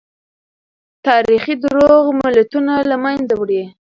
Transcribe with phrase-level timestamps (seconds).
[1.07, 3.63] تاريخي دروغ ملتونه له منځه وړي.